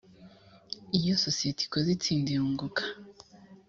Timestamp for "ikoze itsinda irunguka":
1.65-2.83